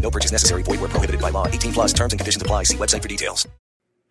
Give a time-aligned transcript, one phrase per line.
[0.00, 0.62] No purchase necessary.
[0.62, 1.46] Void were prohibited by law.
[1.46, 2.64] 18 plus terms and conditions apply.
[2.64, 3.46] See website for details.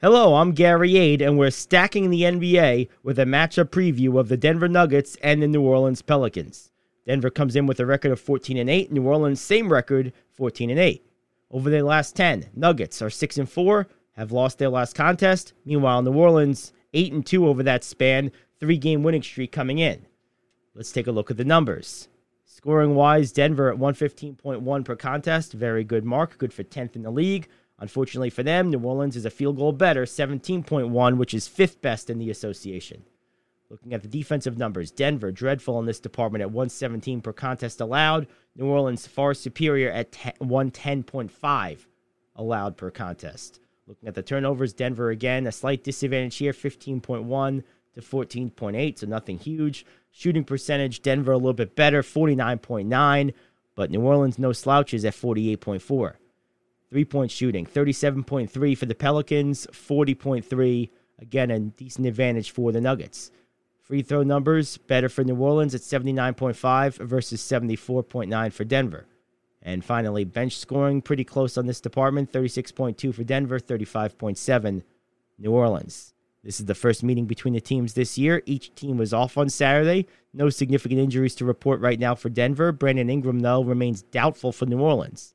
[0.02, 4.38] Hello, I'm Gary Ade, and we're stacking the NBA with a matchup preview of the
[4.38, 6.72] Denver Nuggets and the New Orleans Pelicans.
[7.06, 8.94] Denver comes in with a record of 14 and 8.
[8.94, 11.06] New Orleans, same record, 14 and 8.
[11.52, 15.52] Over their last 10, Nuggets are 6 and 4, have lost their last contest.
[15.66, 20.06] Meanwhile, New Orleans 8 and 2 over that span, three-game winning streak coming in.
[20.74, 22.08] Let's take a look at the numbers.
[22.60, 27.10] Scoring wise, Denver at 115.1 per contest, very good mark, good for 10th in the
[27.10, 27.48] league.
[27.80, 32.10] Unfortunately for them, New Orleans is a field goal better, 17.1, which is fifth best
[32.10, 33.04] in the association.
[33.70, 38.28] Looking at the defensive numbers, Denver dreadful in this department at 117 per contest allowed.
[38.58, 41.86] New Orleans far superior at 110.5
[42.36, 43.62] allowed per contest.
[43.88, 47.64] Looking at the turnovers, Denver again a slight disadvantage here, 15.1
[47.94, 49.86] to 14.8, so nothing huge.
[50.12, 53.34] Shooting percentage, Denver a little bit better, 49.9,
[53.76, 56.14] but New Orleans no slouches at 48.4.
[56.90, 60.90] Three point shooting, 37.3 for the Pelicans, 40.3.
[61.20, 63.32] Again, a decent advantage for the Nuggets.
[63.84, 69.08] Free throw numbers, better for New Orleans at 79.5 versus 74.9 for Denver.
[69.62, 74.84] And finally, bench scoring, pretty close on this department 36.2 for Denver, 35.7
[75.38, 76.14] New Orleans.
[76.44, 78.42] This is the first meeting between the teams this year.
[78.46, 80.08] Each team was off on Saturday.
[80.34, 82.72] No significant injuries to report right now for Denver.
[82.72, 85.34] Brandon Ingram, though, remains doubtful for New Orleans.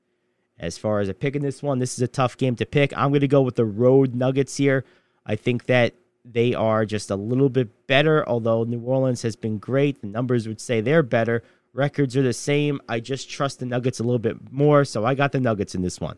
[0.59, 2.97] As far as a pick in this one, this is a tough game to pick.
[2.97, 4.85] I'm going to go with the road Nuggets here.
[5.27, 5.95] I think that
[6.25, 10.01] they are just a little bit better, although New Orleans has been great.
[10.01, 11.43] The numbers would say they're better.
[11.75, 12.81] Records are the same.
[12.89, 15.83] I just trust the Nuggets a little bit more, so I got the Nuggets in
[15.83, 16.17] this one.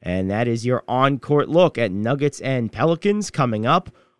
[0.00, 3.90] And that is your on court look at Nuggets and Pelicans coming up.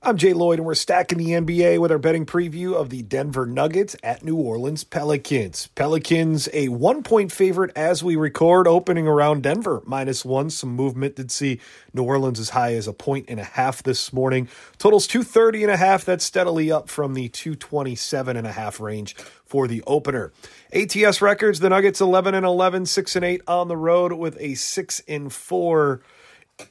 [0.00, 3.44] I'm Jay Lloyd, and we're stacking the NBA with our betting preview of the Denver
[3.44, 5.66] Nuggets at New Orleans Pelicans.
[5.74, 10.50] Pelicans, a one point favorite as we record, opening around Denver, minus one.
[10.50, 11.58] Some movement did see
[11.92, 14.48] New Orleans as high as a point and a half this morning.
[14.78, 16.04] Totals 230 and a half.
[16.04, 20.32] That's steadily up from the 227 and a half range for the opener.
[20.72, 24.54] ATS records, the Nuggets 11 and 11, 6 and 8 on the road with a
[24.54, 26.00] 6 and 4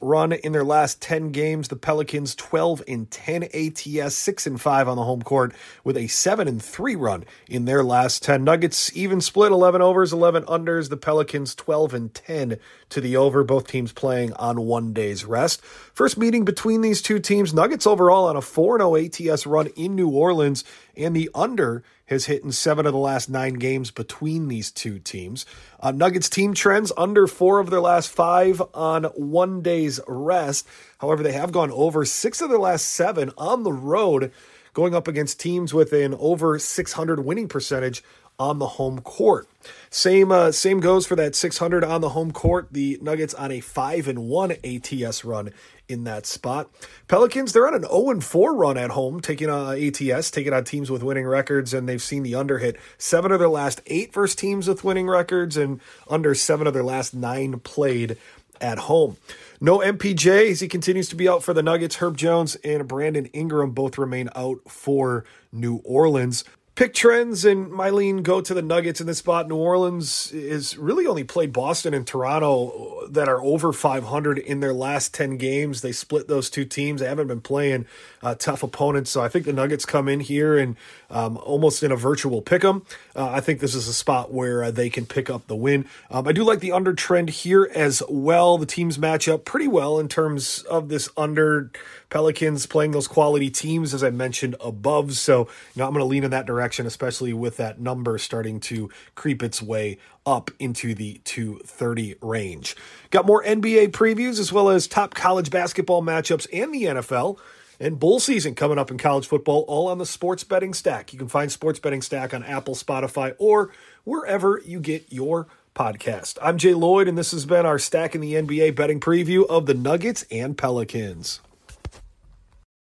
[0.00, 1.68] run in their last 10 games.
[1.68, 5.54] The Pelicans 12 and 10 ATS, 6 and 5 on the home court
[5.84, 8.44] with a 7 and 3 run in their last 10.
[8.44, 10.88] Nuggets even split 11 overs, 11 unders.
[10.88, 12.58] The Pelicans 12 and 10
[12.90, 15.64] to the over, both teams playing on one day's rest.
[15.64, 19.94] First meeting between these two teams, Nuggets overall on a 4 0 ATS run in
[19.94, 20.64] New Orleans,
[20.96, 24.98] and the under has hit in seven of the last nine games between these two
[24.98, 25.46] teams.
[25.80, 30.66] Uh, Nuggets team trends under four of their last five on one day's rest.
[30.98, 34.32] However, they have gone over six of their last seven on the road,
[34.72, 38.02] going up against teams with an over 600 winning percentage
[38.38, 39.48] on the home court.
[39.90, 42.68] Same uh, same goes for that 600 on the home court.
[42.70, 45.50] The Nuggets on a 5 and 1 ATS run
[45.88, 46.70] in that spot.
[47.08, 50.64] Pelicans, they're on an 0 and 4 run at home, taking on ATS, taking on
[50.64, 54.12] teams with winning records, and they've seen the under hit seven of their last eight
[54.12, 58.16] versus teams with winning records, and under seven of their last nine played
[58.60, 59.16] at home.
[59.60, 61.96] No MPJ as he continues to be out for the Nuggets.
[61.96, 66.44] Herb Jones and Brandon Ingram both remain out for New Orleans.
[66.78, 69.48] Pick trends and Mylene go to the Nuggets in this spot.
[69.48, 74.72] New Orleans is really only played Boston and Toronto that are over 500 in their
[74.72, 75.80] last 10 games.
[75.80, 77.00] They split those two teams.
[77.00, 77.86] They haven't been playing
[78.22, 79.10] uh, tough opponents.
[79.10, 80.76] So I think the Nuggets come in here and
[81.10, 82.64] um, almost in a virtual pick.
[82.64, 82.80] Uh,
[83.16, 85.84] I think this is a spot where uh, they can pick up the win.
[86.12, 88.56] Um, I do like the under trend here as well.
[88.56, 91.72] The teams match up pretty well in terms of this under.
[92.10, 95.14] Pelicans playing those quality teams, as I mentioned above.
[95.14, 98.60] So, you know, I'm going to lean in that direction, especially with that number starting
[98.60, 102.76] to creep its way up into the 230 range.
[103.10, 107.38] Got more NBA previews as well as top college basketball matchups and the NFL
[107.80, 111.12] and bull season coming up in college football, all on the Sports Betting Stack.
[111.12, 113.70] You can find Sports Betting Stack on Apple, Spotify, or
[114.04, 116.38] wherever you get your podcast.
[116.42, 119.66] I'm Jay Lloyd, and this has been our Stack in the NBA betting preview of
[119.66, 121.40] the Nuggets and Pelicans.